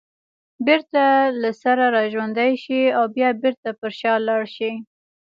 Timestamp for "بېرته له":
0.65-1.49